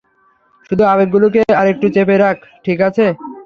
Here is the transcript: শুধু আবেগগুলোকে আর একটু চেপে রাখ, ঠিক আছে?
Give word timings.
শুধু 0.69 0.83
আবেগগুলোকে 0.93 1.41
আর 1.59 1.65
একটু 1.73 1.87
চেপে 1.95 2.15
রাখ, 2.17 2.37
ঠিক 2.65 2.79
আছে? 2.87 3.05